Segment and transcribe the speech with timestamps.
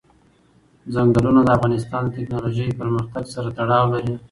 [0.93, 4.13] ځنګلونه د افغانستان د تکنالوژۍ پرمختګ سره تړاو لري.